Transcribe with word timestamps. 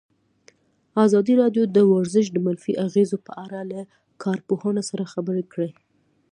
ازادي 1.05 1.33
راډیو 1.41 1.63
د 1.75 1.77
ورزش 1.91 2.25
د 2.31 2.37
منفي 2.45 2.73
اغېزو 2.85 3.17
په 3.27 3.31
اړه 3.43 3.59
له 3.71 3.79
کارپوهانو 4.23 4.81
سره 4.89 5.03
خبرې 5.13 5.43
کړي. 5.53 5.71